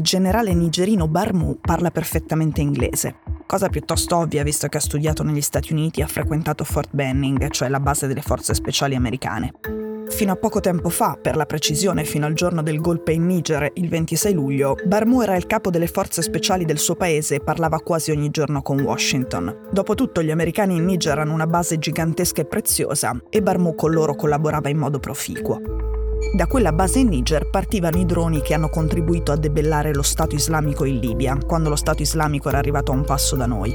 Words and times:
il 0.00 0.06
generale 0.06 0.54
nigerino 0.54 1.08
Barmu 1.08 1.58
parla 1.60 1.90
perfettamente 1.90 2.62
inglese, 2.62 3.16
cosa 3.44 3.68
piuttosto 3.68 4.16
ovvia 4.16 4.42
visto 4.42 4.66
che 4.66 4.78
ha 4.78 4.80
studiato 4.80 5.22
negli 5.22 5.42
Stati 5.42 5.74
Uniti 5.74 6.00
e 6.00 6.04
ha 6.04 6.06
frequentato 6.06 6.64
Fort 6.64 6.88
Benning, 6.90 7.50
cioè 7.50 7.68
la 7.68 7.80
base 7.80 8.06
delle 8.06 8.22
forze 8.22 8.54
speciali 8.54 8.94
americane. 8.94 9.52
Fino 10.08 10.32
a 10.32 10.36
poco 10.36 10.60
tempo 10.60 10.88
fa, 10.88 11.18
per 11.20 11.36
la 11.36 11.44
precisione 11.44 12.04
fino 12.04 12.24
al 12.24 12.32
giorno 12.32 12.62
del 12.62 12.80
golpe 12.80 13.12
in 13.12 13.26
Niger, 13.26 13.70
il 13.74 13.90
26 13.90 14.32
luglio, 14.32 14.74
Barmu 14.86 15.20
era 15.20 15.36
il 15.36 15.46
capo 15.46 15.68
delle 15.68 15.86
forze 15.86 16.22
speciali 16.22 16.64
del 16.64 16.78
suo 16.78 16.94
paese 16.94 17.34
e 17.34 17.40
parlava 17.40 17.78
quasi 17.80 18.10
ogni 18.10 18.30
giorno 18.30 18.62
con 18.62 18.80
Washington. 18.80 19.68
Dopotutto 19.70 20.22
gli 20.22 20.30
americani 20.30 20.76
in 20.76 20.86
Niger 20.86 21.18
hanno 21.18 21.34
una 21.34 21.46
base 21.46 21.78
gigantesca 21.78 22.40
e 22.40 22.46
preziosa 22.46 23.14
e 23.28 23.42
Barmu 23.42 23.74
con 23.74 23.92
loro 23.92 24.14
collaborava 24.14 24.70
in 24.70 24.78
modo 24.78 24.98
proficuo. 24.98 25.89
Da 26.34 26.46
quella 26.46 26.72
base 26.72 27.00
in 27.00 27.08
Niger 27.08 27.50
partivano 27.50 27.98
i 27.98 28.04
droni 28.04 28.40
che 28.40 28.54
hanno 28.54 28.68
contribuito 28.68 29.32
a 29.32 29.36
debellare 29.36 29.92
lo 29.92 30.02
Stato 30.02 30.34
islamico 30.34 30.84
in 30.84 30.98
Libia, 30.98 31.36
quando 31.36 31.68
lo 31.68 31.76
Stato 31.76 32.02
islamico 32.02 32.48
era 32.48 32.58
arrivato 32.58 32.92
a 32.92 32.94
un 32.94 33.04
passo 33.04 33.36
da 33.36 33.46
noi. 33.46 33.74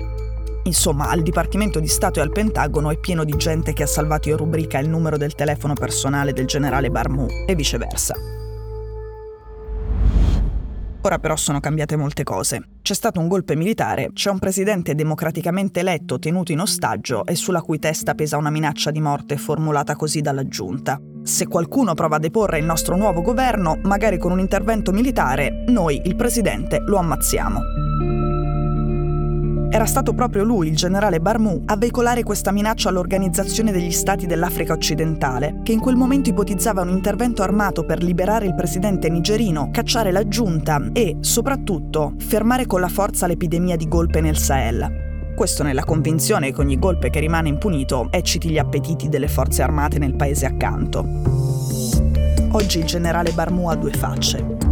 Insomma, 0.63 1.09
al 1.09 1.21
Dipartimento 1.21 1.79
di 1.79 1.87
Stato 1.87 2.19
e 2.19 2.21
al 2.21 2.31
Pentagono 2.31 2.91
è 2.91 2.97
pieno 2.97 3.23
di 3.23 3.33
gente 3.35 3.73
che 3.73 3.83
ha 3.83 3.87
salvato 3.87 4.29
in 4.29 4.37
rubrica 4.37 4.79
il 4.79 4.89
numero 4.89 5.17
del 5.17 5.35
telefono 5.35 5.73
personale 5.73 6.33
del 6.33 6.45
generale 6.45 6.89
Barmu 6.89 7.27
e 7.45 7.55
viceversa. 7.55 8.15
Ora 11.01 11.19
però 11.19 11.35
sono 11.35 11.59
cambiate 11.59 11.95
molte 11.95 12.23
cose. 12.23 12.63
C'è 12.81 12.95
stato 12.95 13.19
un 13.19 13.27
golpe 13.27 13.55
militare, 13.55 14.09
c'è 14.13 14.31
un 14.31 14.39
presidente 14.39 14.95
democraticamente 14.95 15.81
eletto 15.81 16.17
tenuto 16.17 16.51
in 16.51 16.61
ostaggio 16.61 17.25
e 17.25 17.35
sulla 17.35 17.61
cui 17.61 17.77
testa 17.77 18.15
pesa 18.15 18.37
una 18.37 18.49
minaccia 18.49 18.89
di 18.89 19.01
morte 19.01 19.37
formulata 19.37 19.95
così 19.95 20.21
dalla 20.21 20.47
giunta. 20.47 20.99
Se 21.25 21.47
qualcuno 21.47 21.95
prova 21.95 22.17
a 22.17 22.19
deporre 22.19 22.59
il 22.59 22.65
nostro 22.65 22.95
nuovo 22.95 23.23
governo, 23.23 23.79
magari 23.81 24.19
con 24.19 24.31
un 24.31 24.37
intervento 24.37 24.91
militare, 24.91 25.63
noi, 25.69 25.99
il 26.05 26.15
presidente, 26.15 26.83
lo 26.85 26.97
ammazziamo. 26.97 27.61
Era 29.71 29.85
stato 29.87 30.13
proprio 30.13 30.43
lui, 30.43 30.67
il 30.67 30.75
generale 30.75 31.19
Barmu, 31.19 31.63
a 31.65 31.77
veicolare 31.77 32.21
questa 32.21 32.51
minaccia 32.51 32.89
all'Organizzazione 32.89 33.71
degli 33.71 33.91
Stati 33.91 34.27
dell'Africa 34.27 34.73
occidentale, 34.73 35.61
che 35.63 35.71
in 35.71 35.79
quel 35.79 35.95
momento 35.95 36.29
ipotizzava 36.29 36.83
un 36.83 36.89
intervento 36.89 37.41
armato 37.41 37.85
per 37.85 38.03
liberare 38.03 38.45
il 38.45 38.53
presidente 38.53 39.09
nigerino, 39.09 39.71
cacciare 39.71 40.11
la 40.11 40.27
giunta 40.27 40.91
e, 40.93 41.17
soprattutto, 41.21 42.13
fermare 42.19 42.67
con 42.67 42.81
la 42.81 42.87
forza 42.87 43.25
l'epidemia 43.25 43.75
di 43.75 43.87
golpe 43.87 44.21
nel 44.21 44.37
Sahel. 44.37 45.04
Questo 45.35 45.63
nella 45.63 45.83
convinzione 45.83 46.53
che 46.53 46.61
ogni 46.61 46.79
golpe 46.79 47.09
che 47.09 47.19
rimane 47.19 47.49
impunito 47.49 48.07
ecciti 48.09 48.49
gli 48.49 48.57
appetiti 48.57 49.09
delle 49.09 49.27
forze 49.27 49.61
armate 49.61 49.99
nel 49.99 50.15
paese 50.15 50.45
accanto. 50.45 51.05
Oggi 52.51 52.79
il 52.79 52.85
generale 52.85 53.31
Barmu 53.31 53.67
ha 53.67 53.75
due 53.75 53.91
facce 53.91 54.65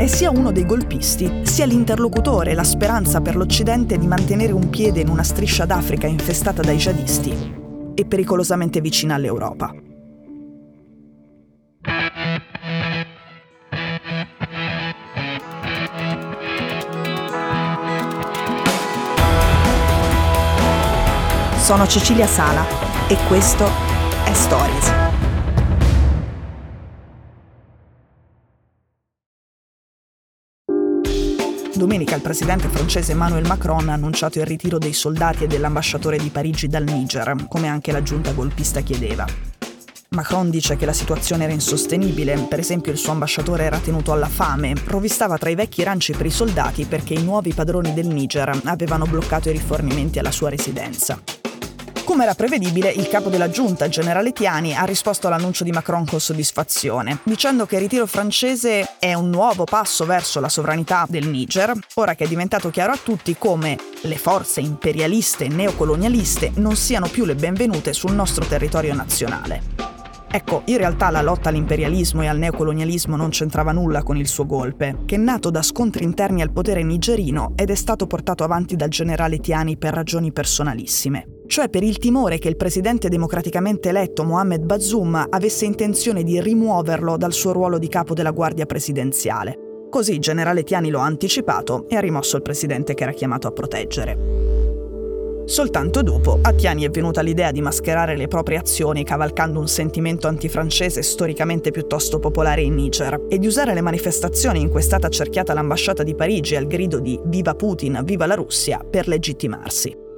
è 0.00 0.06
sia 0.06 0.30
uno 0.30 0.50
dei 0.50 0.64
golpisti, 0.64 1.42
sia 1.42 1.66
l'interlocutore 1.66 2.54
la 2.54 2.64
speranza 2.64 3.20
per 3.20 3.36
l'Occidente 3.36 3.98
di 3.98 4.06
mantenere 4.06 4.52
un 4.52 4.70
piede 4.70 5.00
in 5.00 5.10
una 5.10 5.22
striscia 5.22 5.66
d'Africa 5.66 6.06
infestata 6.06 6.62
dai 6.62 6.78
jihadisti 6.78 7.92
e 7.94 8.06
pericolosamente 8.06 8.80
vicina 8.80 9.16
all'Europa. 9.16 9.89
Sono 21.70 21.86
Cecilia 21.86 22.26
Sala 22.26 22.66
e 23.06 23.16
questo 23.28 23.64
è 24.24 24.32
Stories. 24.32 24.92
Domenica 31.72 32.16
il 32.16 32.22
presidente 32.22 32.66
francese 32.66 33.12
Emmanuel 33.12 33.46
Macron 33.46 33.88
ha 33.88 33.92
annunciato 33.92 34.40
il 34.40 34.46
ritiro 34.46 34.78
dei 34.78 34.92
soldati 34.92 35.44
e 35.44 35.46
dell'ambasciatore 35.46 36.16
di 36.16 36.30
Parigi 36.30 36.66
dal 36.66 36.82
Niger, 36.82 37.46
come 37.48 37.68
anche 37.68 37.92
la 37.92 38.02
giunta 38.02 38.32
golpista 38.32 38.80
chiedeva. 38.80 39.24
Macron 40.08 40.50
dice 40.50 40.74
che 40.74 40.86
la 40.86 40.92
situazione 40.92 41.44
era 41.44 41.52
insostenibile, 41.52 42.34
per 42.48 42.58
esempio 42.58 42.90
il 42.90 42.98
suo 42.98 43.12
ambasciatore 43.12 43.62
era 43.62 43.78
tenuto 43.78 44.10
alla 44.10 44.26
fame, 44.26 44.74
rovistava 44.86 45.38
tra 45.38 45.50
i 45.50 45.54
vecchi 45.54 45.84
ranci 45.84 46.14
per 46.14 46.26
i 46.26 46.30
soldati 46.30 46.86
perché 46.86 47.14
i 47.14 47.22
nuovi 47.22 47.54
padroni 47.54 47.94
del 47.94 48.08
Niger 48.08 48.60
avevano 48.64 49.06
bloccato 49.06 49.50
i 49.50 49.52
rifornimenti 49.52 50.18
alla 50.18 50.32
sua 50.32 50.48
residenza. 50.48 51.39
Come 52.10 52.24
era 52.24 52.34
prevedibile, 52.34 52.90
il 52.90 53.06
capo 53.06 53.28
della 53.28 53.50
giunta, 53.50 53.88
generale 53.88 54.32
Tiani, 54.32 54.74
ha 54.74 54.82
risposto 54.82 55.28
all'annuncio 55.28 55.62
di 55.62 55.70
Macron 55.70 56.04
con 56.04 56.18
soddisfazione, 56.18 57.20
dicendo 57.22 57.66
che 57.66 57.76
il 57.76 57.82
ritiro 57.82 58.04
francese 58.04 58.96
è 58.98 59.14
un 59.14 59.30
nuovo 59.30 59.62
passo 59.62 60.04
verso 60.04 60.40
la 60.40 60.48
sovranità 60.48 61.06
del 61.08 61.28
Niger, 61.28 61.72
ora 61.94 62.16
che 62.16 62.24
è 62.24 62.26
diventato 62.26 62.68
chiaro 62.68 62.90
a 62.90 62.98
tutti 63.00 63.36
come 63.38 63.78
le 64.00 64.16
forze 64.16 64.58
imperialiste 64.58 65.44
e 65.44 65.50
neocolonialiste 65.50 66.50
non 66.56 66.74
siano 66.74 67.06
più 67.06 67.24
le 67.24 67.36
benvenute 67.36 67.92
sul 67.92 68.12
nostro 68.12 68.44
territorio 68.44 68.92
nazionale. 68.92 69.62
Ecco, 70.28 70.62
in 70.64 70.78
realtà 70.78 71.10
la 71.10 71.22
lotta 71.22 71.50
all'imperialismo 71.50 72.22
e 72.22 72.26
al 72.26 72.38
neocolonialismo 72.38 73.14
non 73.14 73.30
c'entrava 73.30 73.70
nulla 73.70 74.02
con 74.02 74.16
il 74.16 74.26
suo 74.26 74.46
golpe, 74.46 75.02
che 75.06 75.14
è 75.14 75.18
nato 75.18 75.50
da 75.50 75.62
scontri 75.62 76.02
interni 76.02 76.42
al 76.42 76.50
potere 76.50 76.82
nigerino 76.82 77.52
ed 77.54 77.70
è 77.70 77.76
stato 77.76 78.08
portato 78.08 78.42
avanti 78.42 78.74
dal 78.74 78.88
generale 78.88 79.38
Tiani 79.38 79.78
per 79.78 79.94
ragioni 79.94 80.32
personalissime 80.32 81.29
cioè 81.50 81.68
per 81.68 81.82
il 81.82 81.98
timore 81.98 82.38
che 82.38 82.48
il 82.48 82.56
presidente 82.56 83.08
democraticamente 83.08 83.88
eletto 83.88 84.22
Mohamed 84.22 84.62
Bazoum 84.62 85.26
avesse 85.30 85.64
intenzione 85.64 86.22
di 86.22 86.40
rimuoverlo 86.40 87.16
dal 87.16 87.32
suo 87.32 87.50
ruolo 87.50 87.76
di 87.78 87.88
capo 87.88 88.14
della 88.14 88.30
Guardia 88.30 88.66
Presidenziale. 88.66 89.88
Così 89.90 90.12
il 90.12 90.20
generale 90.20 90.62
Tiani 90.62 90.90
lo 90.90 91.00
ha 91.00 91.06
anticipato 91.06 91.86
e 91.88 91.96
ha 91.96 92.00
rimosso 92.00 92.36
il 92.36 92.42
presidente 92.42 92.94
che 92.94 93.02
era 93.02 93.10
chiamato 93.10 93.48
a 93.48 93.50
proteggere. 93.50 94.16
Soltanto 95.44 96.02
dopo 96.02 96.38
a 96.40 96.52
Tiani 96.52 96.84
è 96.84 96.88
venuta 96.88 97.20
l'idea 97.20 97.50
di 97.50 97.60
mascherare 97.60 98.16
le 98.16 98.28
proprie 98.28 98.58
azioni 98.58 99.02
cavalcando 99.02 99.58
un 99.58 99.66
sentimento 99.66 100.28
antifrancese 100.28 101.02
storicamente 101.02 101.72
piuttosto 101.72 102.20
popolare 102.20 102.62
in 102.62 102.74
Niger 102.74 103.26
e 103.28 103.40
di 103.40 103.48
usare 103.48 103.74
le 103.74 103.80
manifestazioni 103.80 104.60
in 104.60 104.68
cui 104.68 104.78
è 104.78 104.84
stata 104.84 105.08
cerchiata 105.08 105.52
l'ambasciata 105.52 106.04
di 106.04 106.14
Parigi 106.14 106.54
al 106.54 106.68
grido 106.68 107.00
di 107.00 107.18
Viva 107.24 107.56
Putin, 107.56 108.02
viva 108.04 108.26
la 108.26 108.36
Russia 108.36 108.86
per 108.88 109.08
legittimarsi. 109.08 110.09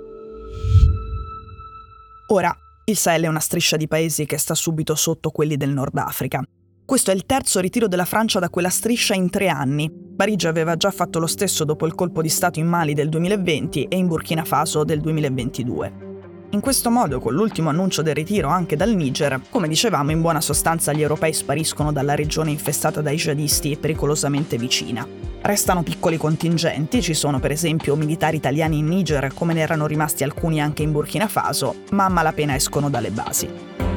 Ora, 2.33 2.57
il 2.87 2.97
Sahel 2.97 3.25
è 3.25 3.27
una 3.27 3.41
striscia 3.41 3.77
di 3.77 3.87
paesi 3.87 4.25
che 4.25 4.39
sta 4.39 4.55
subito 4.55 4.95
sotto 4.95 5.29
quelli 5.29 5.59
del 5.59 5.69
Nord 5.69 5.99
Africa. 5.99 6.43
Questo 6.83 7.11
è 7.11 7.15
il 7.15 7.27
terzo 7.27 7.61
ritiro 7.61 7.89
della 7.89 8.07
Francia 8.07 8.39
da 8.39 8.49
quella 8.49 8.71
striscia 8.71 9.13
in 9.13 9.29
tre 9.29 9.49
anni. 9.49 9.93
Parigi 10.17 10.47
aveva 10.47 10.79
già 10.79 10.91
fatto 10.91 11.19
lo 11.19 11.27
stesso 11.27 11.65
dopo 11.65 11.85
il 11.85 11.95
colpo 11.95 12.23
di 12.23 12.31
Stato 12.31 12.59
in 12.59 12.69
Mali 12.69 12.95
del 12.95 13.11
2020 13.11 13.85
e 13.85 13.97
in 13.97 14.07
Burkina 14.07 14.45
Faso 14.45 14.83
del 14.83 15.03
2022. 15.03 16.12
In 16.53 16.61
questo 16.61 16.91
modo, 16.91 17.19
con 17.19 17.33
l'ultimo 17.33 17.71
annuncio 17.71 18.03
del 18.03 18.15
ritiro 18.15 18.49
anche 18.49 18.77
dal 18.77 18.95
Niger, 18.95 19.41
come 19.49 19.69
dicevamo, 19.69 20.11
in 20.11 20.21
buona 20.21 20.43
sostanza 20.43 20.93
gli 20.93 21.01
europei 21.01 21.33
spariscono 21.33 21.93
dalla 21.93 22.15
regione 22.15 22.51
infestata 22.51 23.01
dai 23.01 23.17
jihadisti 23.17 23.73
e 23.73 23.79
pericolosamente 23.79 24.59
vicina. 24.59 25.07
Restano 25.41 25.83
piccoli 25.83 26.19
contingenti, 26.19 27.01
ci 27.01 27.15
sono 27.15 27.41
per 27.41 27.53
esempio 27.53 27.97
militari 27.97 28.37
italiani 28.37 28.79
in 28.79 28.87
Niger, 28.87 29.33
come 29.33 29.55
ne 29.55 29.61
erano 29.61 29.87
rimasti 29.87 30.25
alcuni 30.25 30.61
anche 30.61 30.83
in 30.83 30.93
Burkina 30.93 31.27
Faso, 31.27 31.85
ma 31.93 32.05
a 32.05 32.11
malapena 32.11 32.55
escono 32.55 32.91
dalle 32.91 33.11
basi. 33.11 33.92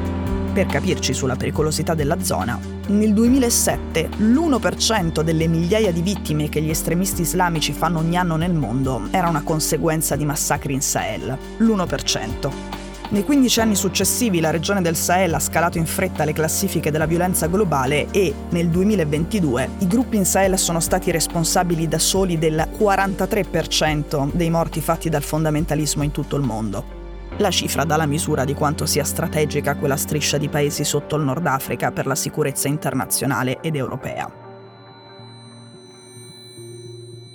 Per 0.56 0.64
capirci 0.64 1.12
sulla 1.12 1.36
pericolosità 1.36 1.92
della 1.92 2.18
zona, 2.22 2.58
nel 2.86 3.12
2007 3.12 4.08
l'1% 4.16 5.20
delle 5.20 5.48
migliaia 5.48 5.92
di 5.92 6.00
vittime 6.00 6.48
che 6.48 6.62
gli 6.62 6.70
estremisti 6.70 7.20
islamici 7.20 7.74
fanno 7.74 7.98
ogni 7.98 8.16
anno 8.16 8.36
nel 8.36 8.54
mondo 8.54 9.06
era 9.10 9.28
una 9.28 9.42
conseguenza 9.42 10.16
di 10.16 10.24
massacri 10.24 10.72
in 10.72 10.80
Sahel. 10.80 11.36
L'1%. 11.58 12.50
Nei 13.10 13.22
15 13.22 13.60
anni 13.60 13.74
successivi 13.74 14.40
la 14.40 14.50
regione 14.50 14.80
del 14.80 14.96
Sahel 14.96 15.34
ha 15.34 15.40
scalato 15.40 15.76
in 15.76 15.84
fretta 15.84 16.24
le 16.24 16.32
classifiche 16.32 16.90
della 16.90 17.04
violenza 17.04 17.48
globale 17.48 18.10
e, 18.10 18.32
nel 18.48 18.70
2022, 18.70 19.68
i 19.80 19.86
gruppi 19.86 20.16
in 20.16 20.24
Sahel 20.24 20.58
sono 20.58 20.80
stati 20.80 21.10
responsabili 21.10 21.86
da 21.86 21.98
soli 21.98 22.38
del 22.38 22.66
43% 22.78 24.30
dei 24.32 24.48
morti 24.48 24.80
fatti 24.80 25.10
dal 25.10 25.22
fondamentalismo 25.22 26.02
in 26.02 26.12
tutto 26.12 26.36
il 26.36 26.42
mondo. 26.44 26.95
La 27.38 27.50
cifra 27.50 27.84
dà 27.84 27.96
la 27.96 28.06
misura 28.06 28.46
di 28.46 28.54
quanto 28.54 28.86
sia 28.86 29.04
strategica 29.04 29.76
quella 29.76 29.96
striscia 29.96 30.38
di 30.38 30.48
paesi 30.48 30.84
sotto 30.84 31.16
il 31.16 31.22
Nord 31.22 31.46
Africa 31.46 31.92
per 31.92 32.06
la 32.06 32.14
sicurezza 32.14 32.66
internazionale 32.66 33.60
ed 33.60 33.76
europea. 33.76 34.44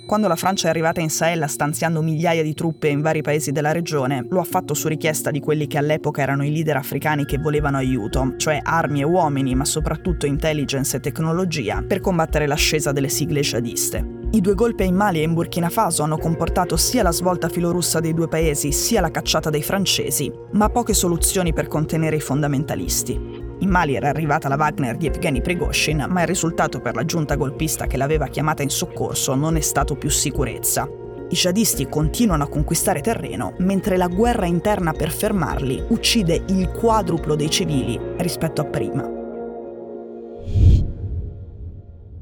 Quando 0.04 0.26
la 0.28 0.36
Francia 0.36 0.66
è 0.66 0.70
arrivata 0.70 1.00
in 1.00 1.08
Sahel 1.08 1.48
stanziando 1.48 2.02
migliaia 2.02 2.42
di 2.42 2.52
truppe 2.52 2.88
in 2.88 3.00
vari 3.00 3.22
paesi 3.22 3.52
della 3.52 3.70
regione, 3.70 4.26
lo 4.28 4.40
ha 4.40 4.44
fatto 4.44 4.74
su 4.74 4.88
richiesta 4.88 5.30
di 5.30 5.38
quelli 5.38 5.68
che 5.68 5.78
all'epoca 5.78 6.20
erano 6.20 6.44
i 6.44 6.52
leader 6.52 6.76
africani 6.76 7.24
che 7.24 7.38
volevano 7.38 7.76
aiuto, 7.76 8.34
cioè 8.36 8.58
armi 8.60 9.00
e 9.00 9.04
uomini, 9.04 9.54
ma 9.54 9.64
soprattutto 9.64 10.26
intelligence 10.26 10.96
e 10.96 11.00
tecnologia, 11.00 11.82
per 11.86 12.00
combattere 12.00 12.48
l'ascesa 12.48 12.90
delle 12.90 13.08
sigle 13.08 13.40
jihadiste. 13.40 14.21
I 14.34 14.40
due 14.40 14.54
golpe 14.54 14.84
in 14.84 14.94
Mali 14.94 15.20
e 15.20 15.24
in 15.24 15.34
Burkina 15.34 15.68
Faso 15.68 16.02
hanno 16.02 16.16
comportato 16.16 16.78
sia 16.78 17.02
la 17.02 17.12
svolta 17.12 17.50
filorussa 17.50 18.00
dei 18.00 18.14
due 18.14 18.28
paesi 18.28 18.72
sia 18.72 19.02
la 19.02 19.10
cacciata 19.10 19.50
dei 19.50 19.62
francesi, 19.62 20.32
ma 20.52 20.70
poche 20.70 20.94
soluzioni 20.94 21.52
per 21.52 21.68
contenere 21.68 22.16
i 22.16 22.20
fondamentalisti. 22.20 23.12
In 23.58 23.68
Mali 23.68 23.94
era 23.94 24.08
arrivata 24.08 24.48
la 24.48 24.56
Wagner 24.56 24.96
di 24.96 25.04
Evgeny 25.04 25.42
Prigozhin, 25.42 26.06
ma 26.08 26.22
il 26.22 26.28
risultato 26.28 26.80
per 26.80 26.94
la 26.94 27.04
giunta 27.04 27.34
golpista 27.34 27.86
che 27.86 27.98
l'aveva 27.98 28.28
chiamata 28.28 28.62
in 28.62 28.70
soccorso 28.70 29.34
non 29.34 29.56
è 29.56 29.60
stato 29.60 29.96
più 29.96 30.08
sicurezza. 30.08 30.88
I 31.28 31.34
jihadisti 31.34 31.86
continuano 31.90 32.44
a 32.44 32.48
conquistare 32.48 33.02
terreno, 33.02 33.52
mentre 33.58 33.98
la 33.98 34.08
guerra 34.08 34.46
interna 34.46 34.92
per 34.92 35.10
fermarli 35.10 35.84
uccide 35.88 36.42
il 36.46 36.70
quadruplo 36.70 37.34
dei 37.34 37.50
civili 37.50 38.00
rispetto 38.16 38.62
a 38.62 38.64
prima. 38.64 39.11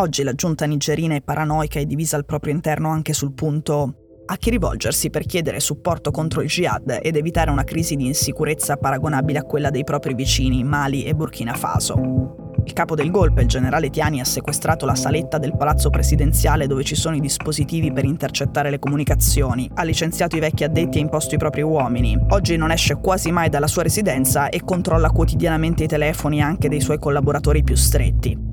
Oggi 0.00 0.23
la 0.23 0.32
giunta 0.32 0.64
nigerina 0.64 1.14
è 1.14 1.20
paranoica 1.20 1.79
e 1.79 1.85
divisa 1.85 2.17
al 2.17 2.25
proprio 2.25 2.55
interno 2.55 2.88
anche 2.88 3.12
sul 3.12 3.35
punto 3.35 3.94
a 4.25 4.37
chi 4.38 4.49
rivolgersi 4.49 5.11
per 5.11 5.26
chiedere 5.26 5.61
supporto 5.61 6.11
contro 6.11 6.41
il 6.41 6.49
jihad 6.49 7.00
ed 7.02 7.17
evitare 7.17 7.50
una 7.50 7.64
crisi 7.64 7.97
di 7.97 8.06
insicurezza 8.06 8.79
paragonabile 8.79 9.41
a 9.41 9.43
quella 9.43 9.69
dei 9.69 9.85
propri 9.85 10.14
vicini 10.14 10.64
Mali 10.64 11.05
e 11.05 11.14
Burkina 11.14 11.52
Faso. 11.52 12.55
Il 12.64 12.73
capo 12.73 12.94
del 12.94 13.11
golpe, 13.11 13.43
il 13.43 13.49
generale 13.49 13.91
Tiani, 13.91 14.20
ha 14.20 14.25
sequestrato 14.25 14.87
la 14.87 14.94
saletta 14.94 15.37
del 15.37 15.55
palazzo 15.55 15.91
presidenziale 15.91 16.67
dove 16.67 16.82
ci 16.82 16.94
sono 16.94 17.17
i 17.17 17.20
dispositivi 17.20 17.93
per 17.93 18.05
intercettare 18.05 18.70
le 18.70 18.79
comunicazioni, 18.79 19.70
ha 19.75 19.82
licenziato 19.82 20.35
i 20.35 20.41
vecchi 20.41 20.64
addetti 20.64 20.96
e 20.96 21.03
imposto 21.03 21.35
i 21.35 21.38
propri 21.38 21.61
uomini. 21.61 22.19
Oggi 22.29 22.56
non 22.56 22.70
esce 22.70 22.94
quasi 22.94 23.31
mai 23.32 23.50
dalla 23.50 23.67
sua 23.67 23.82
residenza 23.82 24.49
e 24.49 24.64
controlla 24.64 25.11
quotidianamente 25.11 25.85
i 25.85 25.88
telefoni 25.88 26.41
anche 26.41 26.70
dei 26.70 26.81
suoi 26.81 26.99
collaboratori 26.99 27.62
più 27.62 27.75
stretti. 27.75 28.50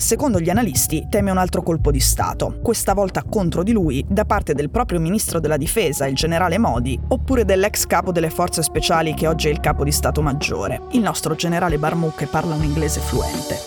Secondo 0.00 0.40
gli 0.40 0.48
analisti 0.48 1.08
teme 1.10 1.30
un 1.30 1.36
altro 1.36 1.62
colpo 1.62 1.90
di 1.90 2.00
Stato, 2.00 2.58
questa 2.62 2.94
volta 2.94 3.22
contro 3.22 3.62
di 3.62 3.72
lui 3.72 4.02
da 4.08 4.24
parte 4.24 4.54
del 4.54 4.70
proprio 4.70 4.98
ministro 4.98 5.40
della 5.40 5.58
difesa, 5.58 6.06
il 6.06 6.14
generale 6.14 6.56
Modi, 6.56 6.98
oppure 7.08 7.44
dell'ex 7.44 7.84
capo 7.84 8.10
delle 8.10 8.30
forze 8.30 8.62
speciali 8.62 9.12
che 9.12 9.26
oggi 9.26 9.48
è 9.48 9.50
il 9.50 9.60
capo 9.60 9.84
di 9.84 9.92
Stato 9.92 10.22
Maggiore, 10.22 10.80
il 10.92 11.02
nostro 11.02 11.34
generale 11.34 11.76
Barmou 11.76 12.14
che 12.16 12.24
parla 12.24 12.54
un 12.54 12.64
inglese 12.64 13.00
fluente. 13.00 13.58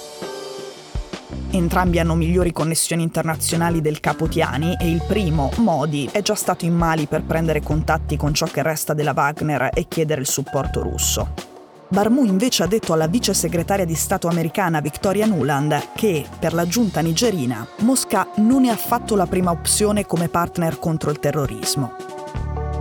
Entrambi 1.51 2.00
hanno 2.00 2.15
migliori 2.15 2.51
connessioni 2.51 3.03
internazionali 3.03 3.79
del 3.79 4.00
capo 4.00 4.27
Tiani 4.27 4.75
e 4.79 4.89
il 4.89 5.03
primo, 5.07 5.51
Modi, 5.57 6.09
è 6.12 6.24
già 6.24 6.33
stato 6.33 6.65
in 6.65 6.74
Mali 6.74 7.06
per 7.06 7.21
prendere 7.21 7.62
contatti 7.62 8.18
con 8.18 8.33
ciò 8.33 8.47
che 8.47 8.63
resta 8.63 8.95
della 8.95 9.13
Wagner 9.15 9.69
e 9.71 9.86
chiedere 9.88 10.21
il 10.21 10.27
supporto 10.27 10.81
russo. 10.81 11.52
Barmou 11.93 12.25
invece 12.25 12.63
ha 12.63 12.65
detto 12.65 12.91
alla 12.91 13.05
vice 13.05 13.35
segretaria 13.35 13.85
di 13.85 13.93
Stato 13.93 14.27
americana 14.27 14.81
Victoria 14.81 15.27
Nuland 15.27 15.89
che, 15.93 16.25
per 16.39 16.55
la 16.55 16.65
giunta 16.65 17.01
nigerina, 17.01 17.67
Mosca 17.81 18.29
non 18.37 18.65
è 18.65 18.69
affatto 18.69 19.15
la 19.15 19.27
prima 19.27 19.51
opzione 19.51 20.07
come 20.07 20.27
partner 20.27 20.79
contro 20.79 21.11
il 21.11 21.19
terrorismo. 21.19 21.95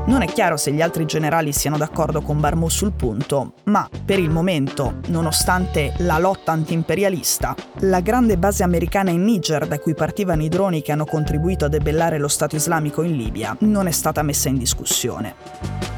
Non 0.06 0.22
è 0.22 0.26
chiaro 0.26 0.56
se 0.56 0.72
gli 0.72 0.80
altri 0.80 1.04
generali 1.04 1.52
siano 1.52 1.76
d'accordo 1.76 2.22
con 2.22 2.40
Barmou 2.40 2.70
sul 2.70 2.92
punto, 2.92 3.52
ma 3.64 3.86
per 4.02 4.18
il 4.18 4.30
momento, 4.30 5.00
nonostante 5.08 5.92
la 5.98 6.16
lotta 6.18 6.52
antiimperialista, 6.52 7.54
la 7.80 8.00
grande 8.00 8.38
base 8.38 8.62
americana 8.62 9.10
in 9.10 9.24
Niger 9.24 9.66
da 9.68 9.78
cui 9.78 9.92
partivano 9.92 10.42
i 10.42 10.48
droni 10.48 10.80
che 10.80 10.90
hanno 10.90 11.04
contribuito 11.04 11.66
a 11.66 11.68
debellare 11.68 12.18
lo 12.18 12.28
Stato 12.28 12.56
islamico 12.56 13.02
in 13.02 13.18
Libia 13.18 13.54
non 13.60 13.88
è 13.88 13.92
stata 13.92 14.22
messa 14.22 14.48
in 14.48 14.56
discussione. 14.56 15.91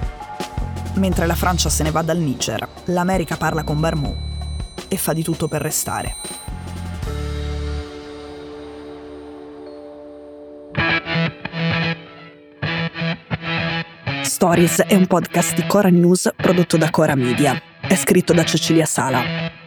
Mentre 0.95 1.27
la 1.27 1.35
Francia 1.35 1.69
se 1.69 1.83
ne 1.83 1.91
va 1.91 2.03
dal 2.03 2.19
Niger, 2.19 2.69
l'America 2.87 3.37
parla 3.37 3.65
con 3.65 3.81
Barmou 3.81 4.15
e 4.87 4.97
fa 4.97 5.13
di 5.13 5.23
tutto 5.23 5.49
per 5.49 5.61
restare. 5.61 6.15
Stories 14.23 14.83
è 14.83 14.95
un 14.95 15.07
podcast 15.07 15.55
di 15.55 15.67
Cora 15.67 15.89
News 15.89 16.31
prodotto 16.37 16.77
da 16.77 16.91
Cora 16.91 17.15
Media. 17.15 17.61
È 17.81 17.95
scritto 17.95 18.33
da 18.33 18.45
Cecilia 18.45 18.85
Sala. 18.87 19.23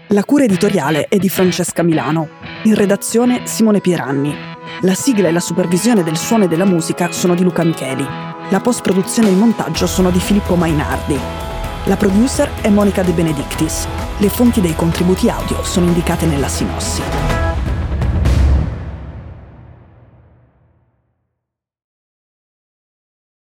La 0.08 0.24
cura 0.24 0.44
editoriale 0.46 1.08
è 1.08 1.18
di 1.18 1.30
Francesca 1.30 1.84
Milano. 1.84 2.30
In 2.64 2.76
redazione 2.76 3.42
Simone 3.48 3.82
Pieranni. 3.82 4.34
La 4.82 4.94
sigla 4.94 5.28
e 5.28 5.32
la 5.32 5.40
supervisione 5.40 6.04
del 6.04 6.18
suono 6.18 6.46
e 6.46 6.48
della 6.48 6.66
musica 6.66 7.12
sono 7.12 7.36
di 7.36 7.44
Luca 7.44 7.64
Micheli. 7.64 8.37
La 8.50 8.62
post-produzione 8.62 9.28
e 9.28 9.32
il 9.32 9.38
montaggio 9.38 9.86
sono 9.86 10.10
di 10.10 10.22
Filippo 10.22 10.56
Mainardi. 10.56 11.20
La 11.84 11.98
producer 11.98 12.50
è 12.62 12.70
Monica 12.70 13.04
De 13.04 13.12
Benedictis. 13.12 13.86
Le 14.20 14.30
fonti 14.30 14.62
dei 14.62 14.74
contributi 14.74 15.30
audio 15.30 15.62
sono 15.64 15.88
indicate 15.88 16.26
nella 16.26 16.48
sinossi. 16.48 17.02